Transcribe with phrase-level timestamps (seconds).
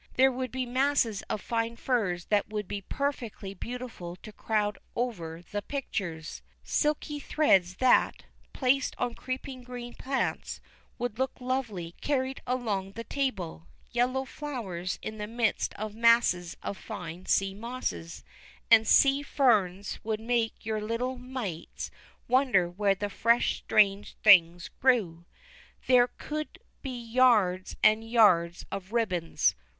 [0.15, 5.43] There would be masses of fine furze that would be perfectly beautiful to crowd over
[5.43, 10.59] the pictures; silky threads that, placed on creeping green plants,
[10.97, 16.77] would look lovely carried along the table; yellow flowers in the midst of masses of
[16.79, 18.23] fine sea mosses,
[18.71, 21.91] and sea ferns would make your little mates
[22.27, 25.25] wonder where the fresh, strange things grew.
[25.25, 25.25] And
[25.85, 29.53] there could he yards and yards of ribbons.